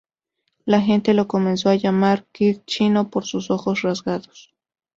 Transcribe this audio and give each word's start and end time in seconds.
La 0.65 0.81
gente 0.81 1.13
lo 1.13 1.27
comenzó 1.27 1.69
a 1.69 1.75
llamar 1.75 2.25
"Kid 2.31 2.61
Chino" 2.65 3.11
por 3.11 3.23
sus 3.23 3.51
ojos 3.51 3.83
rasgados. 3.83 4.51